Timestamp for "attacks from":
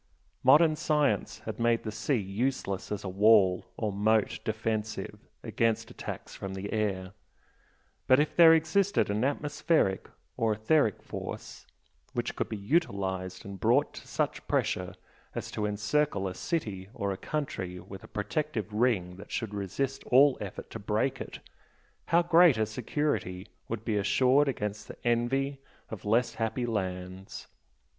5.91-6.55